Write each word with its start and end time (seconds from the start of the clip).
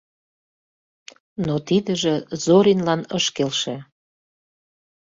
Но 1.45 1.55
тидыже 1.67 2.15
Зоринлан 2.43 3.01
ыш 3.17 3.25
келше. 3.35 3.75